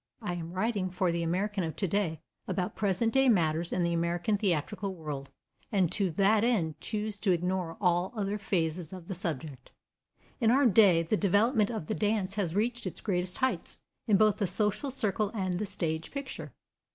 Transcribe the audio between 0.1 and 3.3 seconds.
I am writing for the American of today about present day